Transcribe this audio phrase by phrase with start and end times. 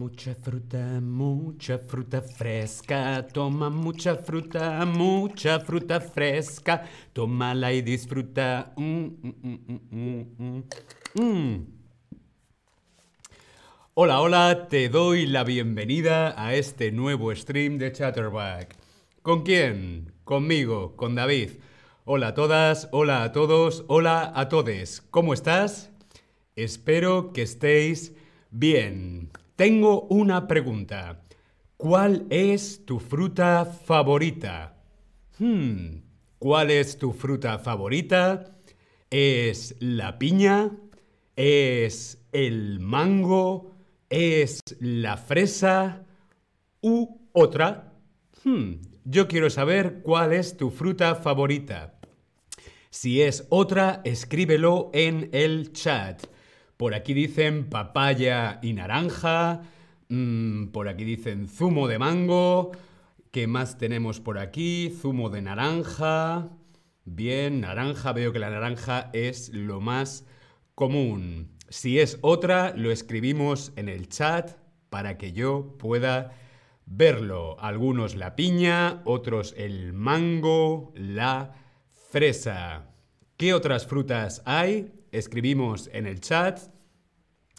[0.00, 3.22] Mucha fruta, mucha fruta fresca.
[3.34, 6.86] Toma mucha fruta, mucha fruta fresca.
[7.12, 8.72] Tómala y disfruta.
[8.78, 11.66] Mm, mm, mm, mm, mm, mm.
[13.92, 18.74] Hola, hola, te doy la bienvenida a este nuevo stream de Chatterback.
[19.20, 20.14] ¿Con quién?
[20.24, 21.50] Conmigo, con David.
[22.06, 25.02] Hola a todas, hola a todos, hola a todes.
[25.10, 25.90] ¿Cómo estás?
[26.56, 28.14] Espero que estéis
[28.50, 29.30] bien.
[29.60, 31.20] Tengo una pregunta.
[31.76, 34.82] ¿Cuál es tu fruta favorita?
[35.38, 35.98] Hmm,
[36.38, 38.56] ¿cuál es tu fruta favorita?
[39.10, 40.70] ¿Es la piña?
[41.36, 43.76] ¿Es el mango?
[44.08, 46.06] ¿Es la fresa?
[46.80, 47.92] ¿U otra?
[48.42, 52.00] Hmm, yo quiero saber cuál es tu fruta favorita.
[52.88, 56.24] Si es otra, escríbelo en el chat.
[56.80, 59.60] Por aquí dicen papaya y naranja.
[60.08, 62.72] Mm, por aquí dicen zumo de mango.
[63.30, 64.90] ¿Qué más tenemos por aquí?
[64.98, 66.48] Zumo de naranja.
[67.04, 68.14] Bien, naranja.
[68.14, 70.24] Veo que la naranja es lo más
[70.74, 71.50] común.
[71.68, 74.52] Si es otra, lo escribimos en el chat
[74.88, 76.32] para que yo pueda
[76.86, 77.60] verlo.
[77.60, 81.52] Algunos la piña, otros el mango, la
[81.92, 82.86] fresa.
[83.36, 84.99] ¿Qué otras frutas hay?
[85.12, 86.60] Escribimos en el chat.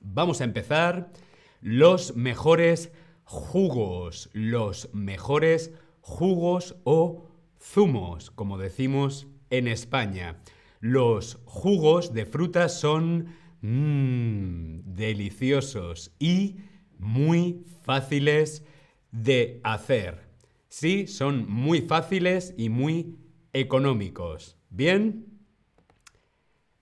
[0.00, 1.12] Vamos a empezar.
[1.60, 2.92] Los mejores
[3.24, 7.26] jugos, los mejores jugos o
[7.60, 10.40] zumos, como decimos en España.
[10.80, 16.56] Los jugos de frutas son mmm, deliciosos y
[16.98, 18.64] muy fáciles
[19.10, 20.28] de hacer.
[20.68, 23.16] Sí, son muy fáciles y muy
[23.52, 24.56] económicos.
[24.70, 25.35] ¿Bien?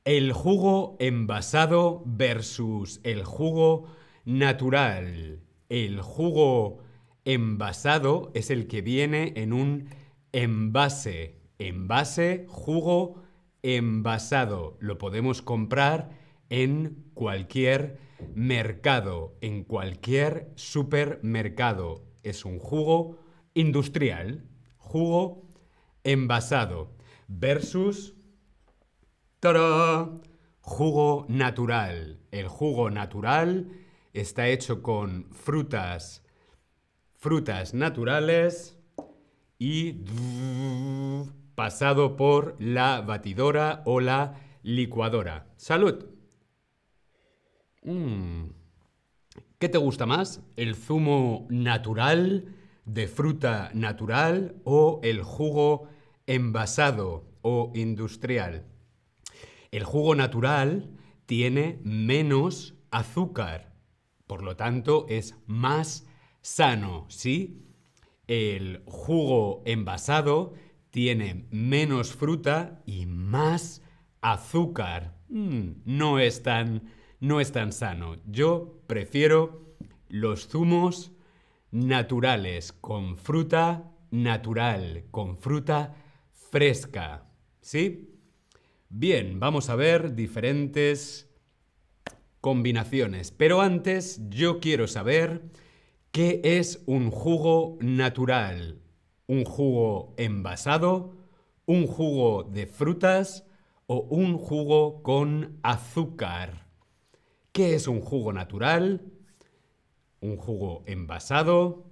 [0.04, 3.86] El jugo envasado versus el jugo
[4.26, 5.40] natural.
[5.70, 6.80] El jugo
[7.24, 9.88] envasado es el que viene en un
[10.32, 11.40] envase.
[11.58, 13.22] Envase, jugo
[13.62, 14.76] envasado.
[14.78, 16.10] Lo podemos comprar
[16.50, 17.98] en cualquier
[18.34, 22.04] mercado, en cualquier supermercado.
[22.22, 23.20] Es un jugo
[23.54, 24.44] industrial,
[24.76, 25.48] jugo
[26.02, 26.92] envasado
[27.26, 28.14] versus
[29.44, 32.18] Jugo natural.
[32.30, 33.68] El jugo natural
[34.14, 36.24] está hecho con frutas,
[37.12, 38.78] frutas naturales
[39.58, 39.96] y
[41.54, 45.46] pasado por la batidora o la licuadora.
[45.56, 46.06] ¡Salud!
[47.82, 48.44] Mm.
[49.58, 50.40] ¿Qué te gusta más?
[50.56, 52.46] ¿El zumo natural
[52.86, 55.88] de fruta natural o el jugo
[56.26, 58.73] envasado o industrial?
[59.74, 60.88] El jugo natural
[61.26, 63.74] tiene menos azúcar,
[64.28, 66.06] por lo tanto es más
[66.42, 67.66] sano, ¿sí?
[68.28, 70.54] El jugo envasado
[70.90, 73.82] tiene menos fruta y más
[74.20, 75.18] azúcar.
[75.28, 76.84] Mm, no, es tan,
[77.18, 78.18] no es tan sano.
[78.26, 79.74] Yo prefiero
[80.08, 81.10] los zumos
[81.72, 85.96] naturales, con fruta natural, con fruta
[86.30, 87.26] fresca.
[87.60, 88.13] ¿Sí?
[88.96, 91.28] Bien, vamos a ver diferentes
[92.40, 93.32] combinaciones.
[93.32, 95.50] Pero antes yo quiero saber
[96.12, 98.78] qué es un jugo natural.
[99.26, 101.16] ¿Un jugo envasado?
[101.66, 103.48] ¿Un jugo de frutas?
[103.88, 106.68] ¿O un jugo con azúcar?
[107.50, 109.10] ¿Qué es un jugo natural?
[110.20, 111.84] ¿Un jugo envasado?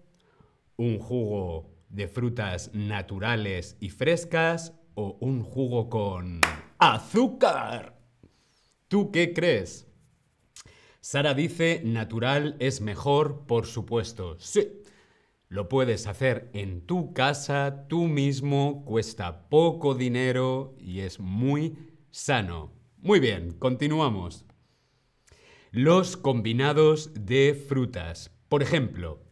[0.76, 4.72] ¿Un jugo de frutas naturales y frescas?
[4.94, 6.40] ¿O un jugo con
[6.82, 7.96] azúcar.
[8.88, 9.86] ¿Tú qué crees?
[11.00, 14.36] Sara dice, natural es mejor, por supuesto.
[14.40, 14.82] Sí.
[15.48, 21.76] Lo puedes hacer en tu casa, tú mismo, cuesta poco dinero y es muy
[22.10, 22.72] sano.
[22.96, 24.44] Muy bien, continuamos.
[25.70, 28.32] Los combinados de frutas.
[28.48, 29.22] Por ejemplo,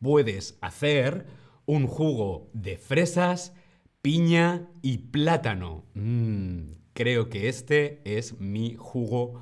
[0.00, 1.26] puedes hacer
[1.66, 3.52] un jugo de fresas
[4.02, 5.84] piña y plátano.
[5.94, 9.40] Mm, creo que este es mi jugo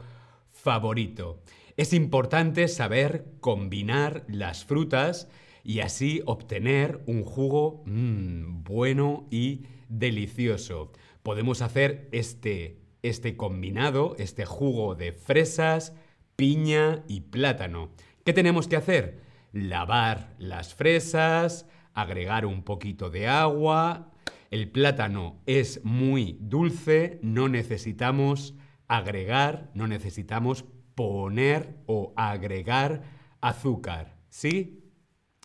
[0.50, 1.40] favorito.
[1.76, 5.28] Es importante saber combinar las frutas
[5.62, 10.90] y así obtener un jugo mm, bueno y delicioso.
[11.22, 15.94] Podemos hacer este, este combinado, este jugo de fresas,
[16.36, 17.90] piña y plátano.
[18.24, 19.20] ¿Qué tenemos que hacer?
[19.52, 24.07] Lavar las fresas, agregar un poquito de agua,
[24.50, 28.54] el plátano es muy dulce, no necesitamos
[28.86, 30.64] agregar, no necesitamos
[30.94, 33.02] poner o agregar
[33.40, 34.16] azúcar.
[34.30, 34.84] ¿Sí?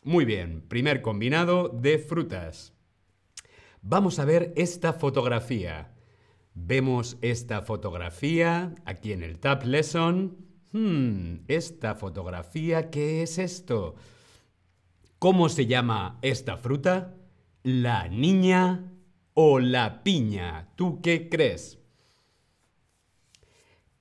[0.04, 2.74] Muy bien, primer combinado de frutas.
[3.82, 5.94] Vamos a ver esta fotografía.
[6.54, 10.38] Vemos esta fotografía aquí en el Tab Lesson.
[10.72, 13.96] Hmm, esta fotografía, ¿qué es esto?
[15.20, 17.16] ¿Cómo se llama esta fruta?
[17.64, 18.93] ¿La niña
[19.34, 20.70] o la piña?
[20.76, 21.80] ¿Tú qué crees?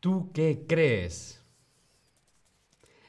[0.00, 1.40] ¿Tú qué crees?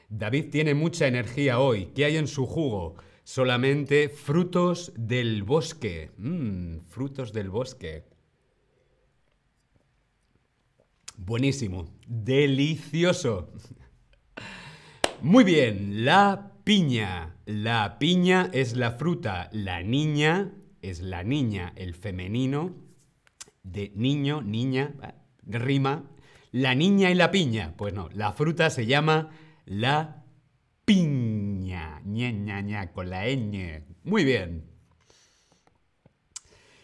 [0.08, 1.86] David tiene mucha energía hoy.
[1.86, 2.94] ¿Qué hay en su jugo?
[3.24, 6.12] Solamente frutos del bosque.
[6.18, 8.04] Mmm, frutos del bosque.
[11.16, 11.86] Buenísimo.
[12.06, 13.50] Delicioso.
[15.20, 17.36] Muy bien, la piña.
[17.46, 19.48] La piña es la fruta.
[19.52, 20.52] La niña
[20.90, 22.74] es la niña, el femenino.
[23.62, 24.94] De niño, niña,
[25.46, 26.10] rima.
[26.52, 27.74] La niña y la piña.
[27.76, 29.30] Pues no, la fruta se llama
[29.64, 30.24] la
[30.84, 32.00] piña.
[32.04, 33.82] ña, ña, ña, con la ñ.
[34.04, 34.64] Muy bien.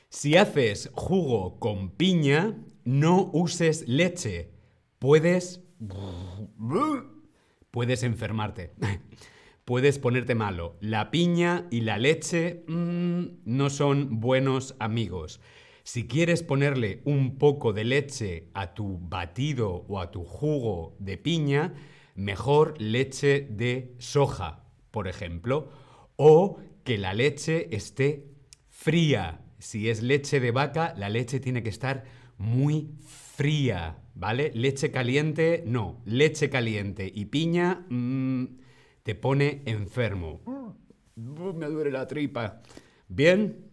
[0.08, 4.50] Si haces jugo con piña, no uses leche.
[4.98, 5.60] Puedes...
[7.70, 8.72] Puedes enfermarte.
[9.64, 10.76] Puedes ponerte malo.
[10.80, 15.40] La piña y la leche mmm, no son buenos amigos.
[15.82, 21.18] Si quieres ponerle un poco de leche a tu batido o a tu jugo de
[21.18, 21.74] piña,
[22.14, 25.70] mejor leche de soja, por ejemplo,
[26.16, 28.26] o que la leche esté
[28.68, 29.44] fría.
[29.58, 32.04] Si es leche de vaca, la leche tiene que estar
[32.38, 34.50] muy fría, ¿vale?
[34.54, 36.00] Leche caliente, no.
[36.04, 38.44] Leche caliente y piña mmm,
[39.10, 40.40] te pone enfermo.
[41.16, 42.62] Me duele la tripa.
[43.08, 43.68] Bien.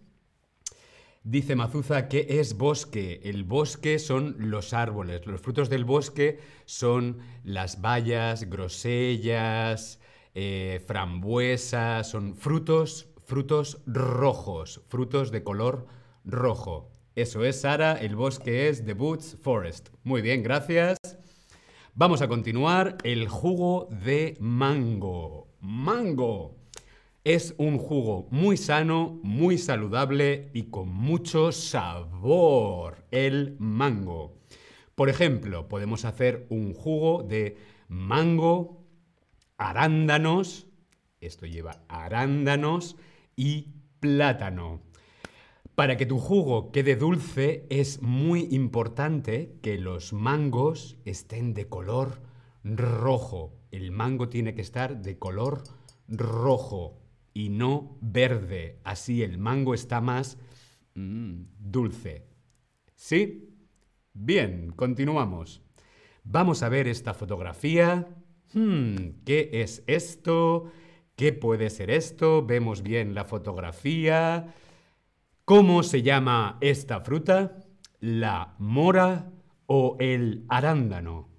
[1.23, 3.21] Dice Mazuza que es bosque.
[3.23, 5.27] El bosque son los árboles.
[5.27, 9.99] Los frutos del bosque son las bayas, grosellas,
[10.33, 12.09] eh, frambuesas.
[12.09, 15.85] Son frutos, frutos rojos, frutos de color
[16.25, 16.89] rojo.
[17.13, 19.89] Eso es, Sara, el bosque es The Boots Forest.
[20.03, 20.97] Muy bien, gracias.
[21.99, 22.99] Vamos a continuar.
[23.03, 25.47] El jugo de mango.
[25.61, 26.55] Mango.
[27.23, 33.03] Es un jugo muy sano, muy saludable y con mucho sabor.
[33.09, 34.37] El mango.
[34.93, 37.57] Por ejemplo, podemos hacer un jugo de
[37.87, 38.85] mango,
[39.57, 40.67] arándanos,
[41.19, 42.95] esto lleva arándanos
[43.35, 44.81] y plátano.
[45.77, 52.19] Para que tu jugo quede dulce es muy importante que los mangos estén de color
[52.63, 53.53] rojo.
[53.69, 55.61] El mango tiene que estar de color
[56.07, 56.97] rojo
[57.31, 58.79] y no verde.
[58.85, 60.39] Así el mango está más
[60.95, 62.25] mmm, dulce.
[62.95, 63.55] ¿Sí?
[64.13, 65.61] Bien, continuamos.
[66.23, 68.07] Vamos a ver esta fotografía.
[68.51, 70.71] Hmm, ¿Qué es esto?
[71.15, 72.43] ¿Qué puede ser esto?
[72.43, 74.55] Vemos bien la fotografía.
[75.47, 77.63] ¿Cómo se llama esta fruta?
[78.01, 79.31] ¿La mora
[79.65, 81.29] o el arándano?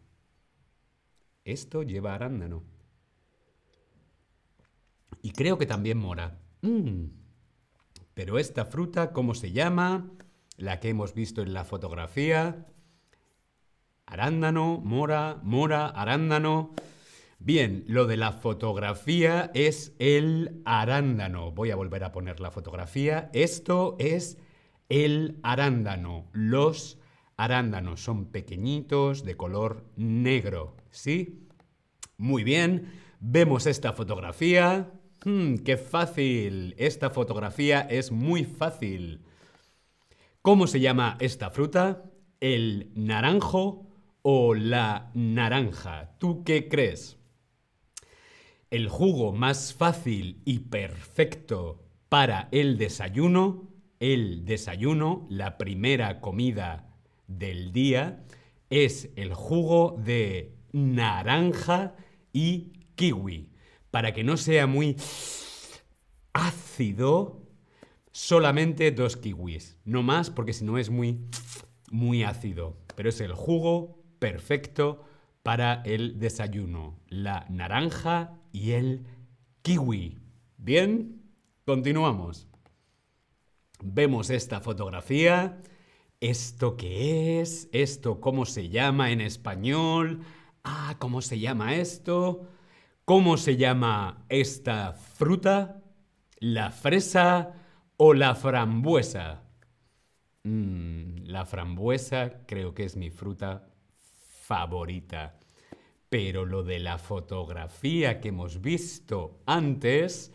[1.44, 2.64] Esto lleva arándano.
[5.20, 6.40] Y creo que también mora.
[6.62, 7.08] Mm.
[8.14, 10.10] Pero esta fruta, ¿cómo se llama?
[10.56, 12.64] La que hemos visto en la fotografía.
[14.06, 16.72] Arándano, mora, mora, arándano.
[17.40, 21.52] Bien, lo de la fotografía es el arándano.
[21.52, 23.30] Voy a volver a poner la fotografía.
[23.32, 24.38] Esto es
[24.88, 26.28] el arándano.
[26.32, 26.98] Los
[27.36, 30.76] arándanos son pequeñitos de color negro.
[30.90, 31.46] ¿Sí?
[32.16, 32.92] Muy bien.
[33.20, 34.90] Vemos esta fotografía.
[35.24, 36.74] Hmm, ¡Qué fácil!
[36.76, 39.22] Esta fotografía es muy fácil.
[40.42, 42.04] ¿Cómo se llama esta fruta?
[42.40, 43.86] ¿El naranjo
[44.22, 46.16] o la naranja?
[46.18, 47.17] ¿Tú qué crees?
[48.70, 53.68] El jugo más fácil y perfecto para el desayuno,
[54.00, 56.94] el desayuno, la primera comida
[57.26, 58.24] del día,
[58.70, 61.96] es el jugo de naranja
[62.32, 63.50] y kiwi.
[63.90, 64.96] Para que no sea muy
[66.34, 67.42] ácido,
[68.12, 69.78] solamente dos kiwis.
[69.84, 71.18] No más porque si no es muy,
[71.90, 72.76] muy ácido.
[72.94, 75.04] Pero es el jugo perfecto
[75.48, 77.00] para el desayuno.
[77.08, 79.06] La naranja y el
[79.62, 80.18] kiwi.
[80.58, 81.22] Bien,
[81.64, 82.46] continuamos.
[83.82, 85.62] Vemos esta fotografía.
[86.20, 87.70] ¿Esto qué es?
[87.72, 90.20] ¿Esto cómo se llama en español?
[90.64, 92.46] Ah, ¿cómo se llama esto?
[93.06, 95.82] ¿Cómo se llama esta fruta?
[96.40, 97.54] ¿La fresa
[97.96, 99.44] o la frambuesa?
[100.42, 103.70] Mm, la frambuesa creo que es mi fruta
[104.48, 105.37] favorita.
[106.08, 110.32] Pero lo de la fotografía que hemos visto antes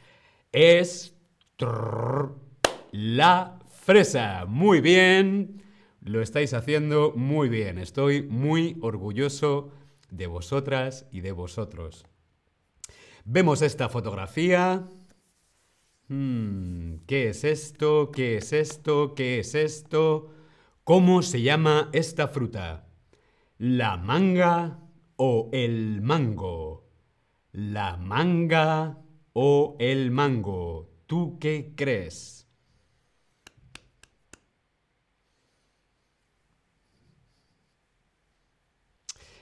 [0.51, 1.15] es
[2.91, 4.45] la fresa.
[4.47, 5.63] Muy bien.
[6.01, 7.77] Lo estáis haciendo muy bien.
[7.77, 9.71] Estoy muy orgulloso
[10.09, 12.05] de vosotras y de vosotros.
[13.25, 14.87] Vemos esta fotografía.
[16.09, 18.11] Hmm, ¿Qué es esto?
[18.11, 19.15] ¿Qué es esto?
[19.15, 20.29] ¿Qué es esto?
[20.83, 22.85] ¿Cómo se llama esta fruta?
[23.57, 24.82] ¿La manga
[25.25, 26.89] o el mango?
[27.53, 28.97] ¿La manga
[29.31, 30.89] o el mango?
[31.05, 32.49] ¿Tú qué crees?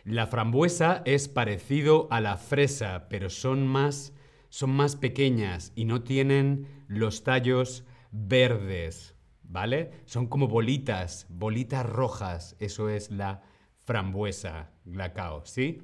[0.03, 4.13] La frambuesa es parecido a la fresa, pero son más,
[4.50, 9.91] son más pequeñas y no tienen los tallos verdes, ¿vale?
[10.05, 12.55] Son como bolitas, bolitas rojas.
[12.59, 13.41] Eso es la
[13.85, 15.81] frambuesa, la cao, ¿sí?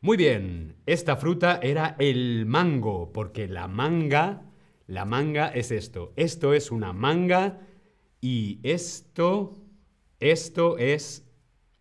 [0.00, 4.50] Muy bien, esta fruta era el mango, porque la manga,
[4.86, 6.12] la manga es esto.
[6.16, 7.60] Esto es una manga
[8.20, 9.62] y esto,
[10.18, 11.24] esto es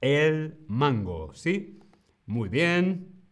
[0.01, 1.80] el mango, ¿sí?
[2.25, 3.24] Muy bien.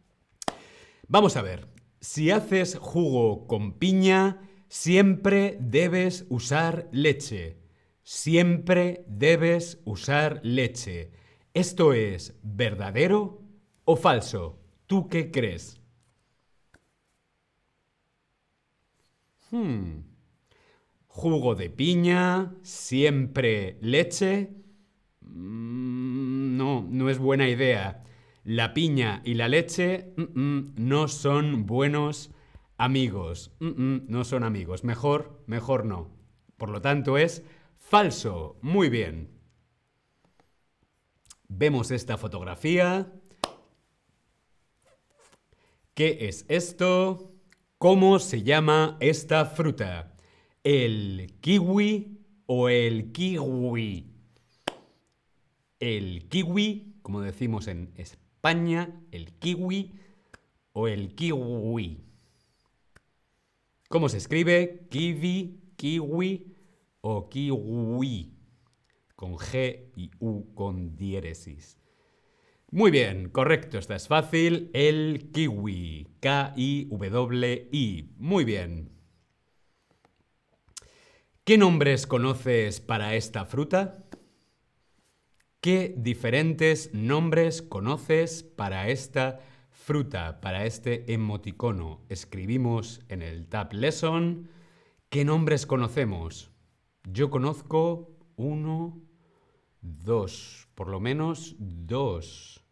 [1.08, 1.68] Vamos a ver.
[2.02, 7.58] Si haces jugo con piña, siempre debes usar leche.
[8.04, 11.12] Siempre debes usar leche.
[11.54, 13.42] ¿Esto es verdadero
[13.86, 14.60] o falso?
[14.86, 15.82] ¿Tú qué crees?
[19.52, 20.02] Hmm.
[21.08, 24.52] Jugo de piña, siempre leche.
[25.22, 28.04] Mm, no, no es buena idea.
[28.44, 32.32] La piña y la leche no son buenos
[32.78, 33.52] amigos.
[33.60, 34.84] no son amigos.
[34.84, 36.10] Mejor, mejor no.
[36.58, 37.44] Por lo tanto es
[37.78, 38.58] falso.
[38.62, 39.39] Muy bien.
[41.50, 43.12] Vemos esta fotografía.
[45.96, 47.34] ¿Qué es esto?
[47.80, 50.14] ¿Cómo se llama esta fruta?
[50.64, 54.06] ¿El kiwi o el kiwi?
[55.80, 59.92] El kiwi, como decimos en España, el kiwi
[60.74, 62.04] o el kiwi.
[63.90, 64.88] ¿Cómo se escribe?
[64.92, 66.56] Kiwi, kiwi
[67.02, 68.39] o kiwi.
[69.20, 71.78] Con G y U con diéresis.
[72.72, 74.72] Muy bien, correcto, esta es fácil.
[74.74, 76.08] El kiwi.
[76.22, 78.14] K-I-W-I.
[78.18, 78.92] Muy bien.
[81.44, 84.06] ¿Qué nombres conoces para esta fruta?
[85.60, 92.06] ¿Qué diferentes nombres conoces para esta fruta, para este emoticono?
[92.08, 94.48] Escribimos en el Tab Lesson.
[95.10, 96.52] ¿Qué nombres conocemos?
[97.04, 99.09] Yo conozco uno,
[99.82, 102.64] dos, por lo menos dos.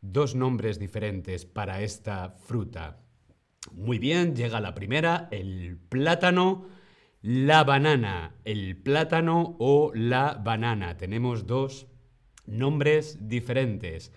[0.00, 3.00] Dos nombres diferentes para esta fruta.
[3.72, 6.66] Muy bien, llega la primera, el plátano,
[7.20, 8.34] la banana.
[8.44, 10.96] El plátano o la banana.
[10.96, 11.86] Tenemos dos
[12.46, 14.12] Nombres diferentes.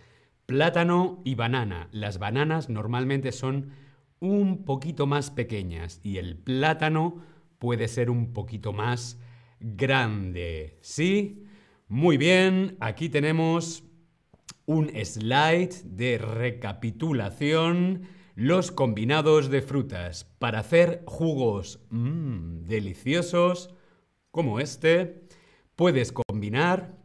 [0.45, 1.89] Plátano y banana.
[1.91, 3.71] Las bananas normalmente son
[4.19, 7.23] un poquito más pequeñas y el plátano
[7.59, 9.19] puede ser un poquito más
[9.59, 10.79] grande.
[10.81, 11.44] ¿Sí?
[11.87, 13.83] Muy bien, aquí tenemos
[14.65, 18.07] un slide de recapitulación.
[18.33, 23.69] Los combinados de frutas para hacer jugos mmm, deliciosos
[24.31, 25.27] como este.
[25.75, 26.97] Puedes combinar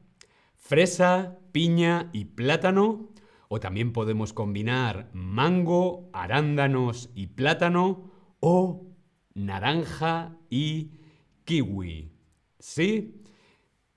[0.56, 3.10] fresa, piña y plátano.
[3.48, 8.10] O también podemos combinar mango, arándanos y plátano.
[8.40, 8.86] O
[9.34, 10.92] naranja y
[11.44, 12.12] kiwi.
[12.58, 13.19] ¿Sí?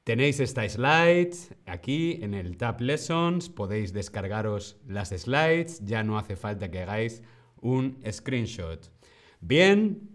[0.03, 1.33] Tenéis esta slide
[1.65, 3.49] aquí en el Tab Lessons.
[3.49, 5.79] Podéis descargaros las slides.
[5.85, 7.23] Ya no hace falta que hagáis
[7.61, 8.91] un screenshot.
[9.39, 10.09] Bien,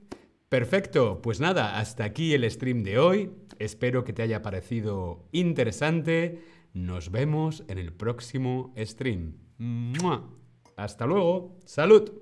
[0.50, 1.23] perfecto.
[1.23, 3.30] Pues nada, hasta aquí el stream de hoy.
[3.59, 6.42] Espero que te haya parecido interesante.
[6.75, 9.38] Nos vemos en el próximo stream.
[10.76, 11.59] Hasta luego.
[11.64, 12.12] Salud.